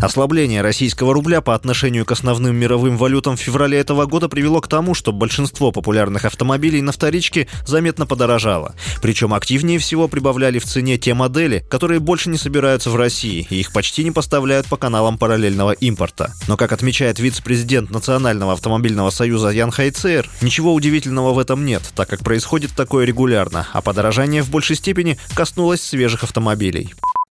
Ослабление 0.00 0.62
российского 0.62 1.12
рубля 1.12 1.40
по 1.40 1.56
отношению 1.56 2.04
к 2.04 2.12
основным 2.12 2.54
мировым 2.54 2.96
валютам 2.96 3.36
в 3.36 3.40
феврале 3.40 3.78
этого 3.78 4.06
года 4.06 4.28
привело 4.28 4.60
к 4.60 4.68
тому, 4.68 4.94
что 4.94 5.12
большинство 5.12 5.72
популярных 5.72 6.24
автомобилей 6.24 6.82
на 6.82 6.92
вторичке 6.92 7.48
заметно 7.66 8.06
подорожало. 8.06 8.76
Причем 9.02 9.34
активнее 9.34 9.80
всего 9.80 10.06
прибавляли 10.06 10.60
в 10.60 10.64
цене 10.66 10.98
те 10.98 11.14
модели, 11.14 11.64
которые 11.68 11.98
больше 11.98 12.30
не 12.30 12.38
собираются 12.38 12.90
в 12.90 12.96
России, 12.96 13.44
и 13.50 13.56
их 13.56 13.72
почти 13.72 14.04
не 14.04 14.12
поставляют 14.12 14.68
по 14.68 14.76
каналам 14.76 15.18
параллельного 15.18 15.72
импорта. 15.72 16.32
Но, 16.46 16.56
как 16.56 16.70
отмечает 16.70 17.18
вице-президент 17.18 17.90
Национального 17.90 18.52
автомобильного 18.52 19.10
союза 19.10 19.48
Ян 19.48 19.72
Хайцер, 19.72 20.30
ничего 20.42 20.74
удивительного 20.74 21.32
в 21.32 21.40
этом 21.40 21.66
нет, 21.66 21.82
так 21.96 22.08
как 22.08 22.20
происходит 22.20 22.70
такое 22.76 23.04
регулярно, 23.04 23.66
а 23.72 23.82
подорожание 23.82 24.44
в 24.44 24.50
большей 24.50 24.76
степени 24.76 25.18
коснулось 25.34 25.82
свежих 25.82 26.22
автомобилей. 26.22 26.94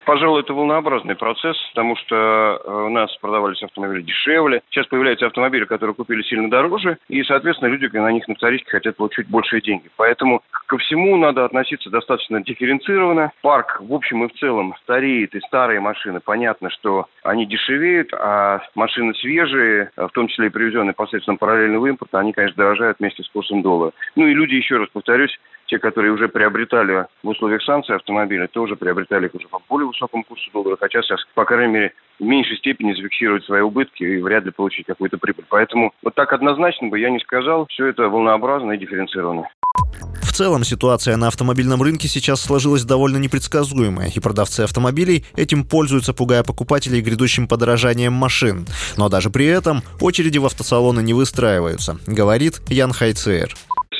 Пожалуй, 0.09 0.41
это 0.41 0.55
волнообразный 0.55 1.17
процесс, 1.17 1.55
потому 1.75 1.95
что 1.97 2.17
э, 2.65 2.73
у 2.87 2.89
нас 2.89 3.15
продавались 3.19 3.63
автомобили 3.63 4.01
дешевле. 4.01 4.63
Сейчас 4.71 4.87
появляются 4.87 5.27
автомобили, 5.27 5.67
которые 5.67 5.95
купили 5.95 6.23
сильно 6.23 6.49
дороже, 6.49 6.97
и, 7.11 7.23
соответственно, 7.25 7.69
люди 7.69 7.95
на 7.95 8.11
них 8.11 8.27
на 8.27 8.35
вторичке 8.35 8.71
хотят 8.71 8.97
получить 8.97 9.29
большие 9.29 9.61
деньги. 9.61 9.91
Поэтому 9.97 10.41
ко 10.67 10.79
всему 10.79 11.19
надо 11.19 11.45
относиться 11.45 11.91
достаточно 11.91 12.43
дифференцированно. 12.43 13.33
Парк, 13.43 13.83
в 13.83 13.93
общем 13.93 14.25
и 14.25 14.29
в 14.29 14.39
целом, 14.39 14.75
стареет, 14.83 15.35
и 15.35 15.41
старые 15.41 15.81
машины, 15.81 16.21
понятно, 16.25 16.71
что 16.71 17.05
они 17.23 17.45
дешевеют, 17.45 18.15
а 18.15 18.63
машины 18.75 19.13
свежие, 19.13 19.91
в 19.95 20.09
том 20.15 20.29
числе 20.29 20.47
и 20.47 20.51
привезенные 20.51 20.95
посредством 20.95 21.37
параллельного 21.37 21.87
импорта, 21.87 22.19
они, 22.19 22.33
конечно, 22.33 22.57
дорожают 22.57 22.99
вместе 22.99 23.23
с 23.23 23.29
курсом 23.29 23.61
доллара. 23.61 23.93
Ну 24.17 24.27
и 24.27 24.33
люди, 24.33 24.55
еще 24.55 24.79
раз 24.79 24.89
повторюсь, 24.91 25.39
те, 25.69 25.79
которые 25.79 26.13
уже 26.13 26.29
приобретали 26.29 27.07
в 27.23 27.29
условиях 27.29 27.63
санкций 27.63 27.97
автомобили, 27.97 28.47
тоже 28.47 28.77
приобретали 28.77 29.27
их 29.27 29.35
уже 29.35 29.49
по 29.49 29.61
более 29.69 29.87
высокому 29.87 30.25
курсу 30.25 30.51
доллара, 30.53 30.77
хотя 30.81 31.03
сейчас, 31.03 31.21
по 31.35 31.45
крайней 31.45 31.73
мере, 31.73 31.93
в 32.19 32.25
меньшей 32.25 32.57
степени 32.57 32.95
зафиксировать 32.95 33.45
свои 33.45 33.61
убытки 33.61 34.03
и 34.03 34.21
вряд 34.21 34.45
ли 34.45 34.51
получить 34.51 34.87
какую-то 34.87 35.19
прибыль. 35.19 35.45
Поэтому 35.49 35.93
вот 36.03 36.15
так 36.15 36.33
однозначно 36.33 36.89
бы 36.89 36.99
я 36.99 37.11
не 37.11 37.21
сказал, 37.21 37.67
все 37.69 37.87
это 37.87 38.09
волнообразно 38.09 38.73
и 38.73 38.79
дифференцировано. 38.79 39.45
В 40.23 40.33
целом 40.33 40.63
ситуация 40.63 41.17
на 41.17 41.29
автомобильном 41.29 41.83
рынке 41.83 42.07
сейчас 42.07 42.41
сложилась 42.41 42.85
довольно 42.85 43.17
непредсказуемая, 43.17 44.09
и 44.15 44.21
продавцы 44.21 44.61
автомобилей 44.61 45.25
этим 45.37 45.65
пользуются, 45.65 46.15
пугая 46.15 46.45
покупателей 46.45 47.01
грядущим 47.01 47.49
подорожанием 47.49 48.13
машин. 48.13 48.67
Но 48.97 49.09
даже 49.09 49.31
при 49.31 49.47
этом 49.47 49.83
очереди 50.01 50.39
в 50.39 50.47
автосалоны 50.47 51.01
не 51.03 51.13
выстраиваются, 51.13 51.99
говорит 52.07 52.61
Ян 52.69 52.93
Хайцер 52.93 53.55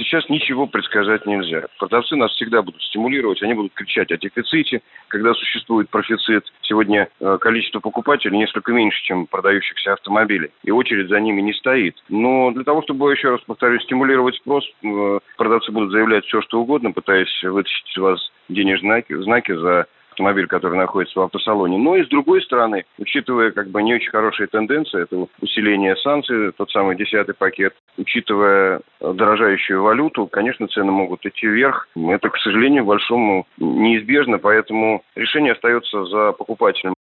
сейчас 0.09 0.29
ничего 0.29 0.67
предсказать 0.67 1.27
нельзя. 1.27 1.67
Продавцы 1.79 2.17
нас 2.17 2.33
всегда 2.33 2.63
будут 2.63 2.83
стимулировать, 2.83 3.43
они 3.43 3.55
будут 3.55 3.73
кричать 3.75 4.11
о 4.11 4.17
дефиците, 4.17 4.83
когда 5.09 5.35
существует 5.35 5.89
профицит. 5.91 6.45
Сегодня 6.63 7.09
э, 7.21 7.39
количество 7.41 7.81
покупателей 7.81 8.39
несколько 8.39 8.73
меньше, 8.73 9.03
чем 9.05 9.27
продающихся 9.27 9.93
автомобилей, 9.93 10.51
и 10.65 10.71
очередь 10.71 11.09
за 11.09 11.21
ними 11.21 11.41
не 11.41 11.53
стоит. 11.53 11.97
Но 12.09 12.51
для 12.51 12.65
того, 12.65 12.83
чтобы, 12.83 13.13
еще 13.13 13.31
раз 13.31 13.41
повторюсь, 13.43 13.83
стимулировать 13.83 14.37
спрос, 14.37 14.65
э, 14.83 15.19
продавцы 15.37 15.71
будут 15.71 15.93
заявлять 15.93 16.25
все, 16.25 16.41
что 16.43 16.61
угодно, 16.61 16.93
пытаясь 16.93 17.43
вытащить 17.43 17.99
у 17.99 18.03
вас 18.03 18.33
денежные 18.49 18.89
знаки, 18.89 19.15
знаки 19.23 19.53
за 19.53 19.87
автомобиль, 20.19 20.49
который 20.49 20.77
находится 20.77 21.21
в 21.21 21.23
автосалоне. 21.23 21.79
Но 21.79 21.97
и 21.97 22.05
с 22.05 22.09
другой 22.09 22.43
стороны, 22.43 22.85
учитывая 22.99 23.53
как 23.53 23.69
бы 23.69 23.83
не 23.83 23.95
очень 23.95 24.11
хорошие 24.11 24.49
тенденции, 24.49 25.03
это 25.03 25.27
усиление 25.41 25.97
санкций, 25.97 26.53
тот 26.53 26.71
самый 26.71 26.97
десятый 26.97 27.35
пакет, 27.35 27.75
учитывая 27.97 28.81
дорожающую 29.01 29.81
валюту, 29.81 30.27
конечно, 30.27 30.67
цены 30.67 30.91
могут 30.91 31.25
идти 31.25 31.47
вверх. 31.47 31.89
Это, 31.97 32.31
к 32.31 32.37
сожалению, 32.39 32.85
большому 32.85 33.47
неизбежно, 33.59 34.39
поэтому 34.39 35.03
решение 35.15 35.53
остается 35.53 36.05
за 36.07 36.33
покупателем. 36.33 36.95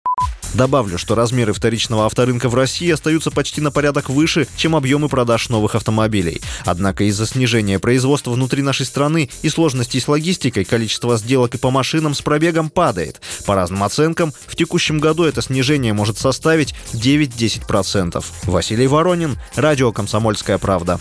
Добавлю, 0.58 0.98
что 0.98 1.14
размеры 1.14 1.52
вторичного 1.52 2.04
авторынка 2.04 2.48
в 2.48 2.54
России 2.56 2.90
остаются 2.90 3.30
почти 3.30 3.60
на 3.60 3.70
порядок 3.70 4.08
выше, 4.08 4.48
чем 4.56 4.74
объемы 4.74 5.08
продаж 5.08 5.50
новых 5.50 5.76
автомобилей. 5.76 6.40
Однако 6.64 7.04
из-за 7.04 7.28
снижения 7.28 7.78
производства 7.78 8.32
внутри 8.32 8.62
нашей 8.62 8.84
страны 8.84 9.30
и 9.42 9.50
сложностей 9.50 10.00
с 10.00 10.08
логистикой 10.08 10.64
количество 10.64 11.16
сделок 11.16 11.54
и 11.54 11.58
по 11.58 11.70
машинам 11.70 12.12
с 12.12 12.22
пробегом 12.22 12.70
падает. 12.70 13.20
По 13.46 13.54
разным 13.54 13.84
оценкам, 13.84 14.32
в 14.48 14.56
текущем 14.56 14.98
году 14.98 15.22
это 15.22 15.42
снижение 15.42 15.92
может 15.92 16.18
составить 16.18 16.74
9-10%. 16.92 18.24
Василий 18.42 18.88
Воронин, 18.88 19.38
Радио 19.54 19.92
«Комсомольская 19.92 20.58
правда». 20.58 20.98